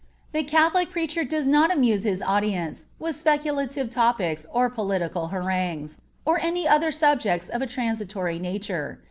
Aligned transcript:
The 0.31 0.41
Catholic 0.41 0.89
preacher 0.89 1.23
does 1.23 1.45
not 1.45 1.71
amuse 1.71 2.05
his 2.05 2.23
audience 2.23 2.85
with 2.97 3.15
speculative 3.15 3.91
topics 3.91 4.47
or 4.51 4.67
political 4.67 5.27
harangues, 5.27 5.99
or 6.25 6.39
any 6.39 6.67
other 6.67 6.91
subjects 6.91 7.49
of 7.49 7.61
a 7.61 7.67
transitory 7.67 8.39
nature. 8.39 8.97